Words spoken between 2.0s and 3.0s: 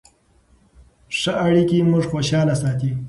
خوشحاله ساتي.